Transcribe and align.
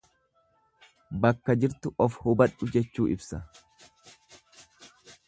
Bakka 1.25 1.55
jirtu 1.63 1.91
of 2.07 2.17
hubadhu 2.23 2.71
jechuu 2.77 3.05
ibsa. 3.17 3.43